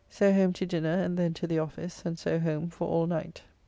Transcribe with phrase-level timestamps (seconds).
[0.09, 3.43] So home to dinner and then to the office, and so home for all night.